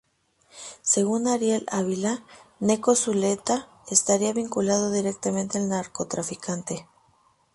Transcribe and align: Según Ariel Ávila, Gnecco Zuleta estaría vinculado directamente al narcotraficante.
Según 0.81 1.27
Ariel 1.27 1.67
Ávila, 1.71 2.23
Gnecco 2.59 2.95
Zuleta 2.95 3.67
estaría 3.91 4.33
vinculado 4.33 4.89
directamente 4.89 5.59
al 5.59 5.69
narcotraficante. 5.69 6.87